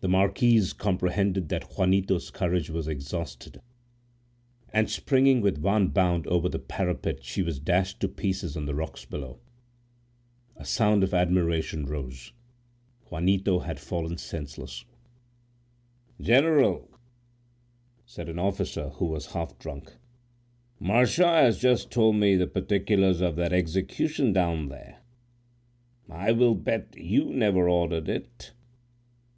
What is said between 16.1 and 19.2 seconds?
"General," said an officer, who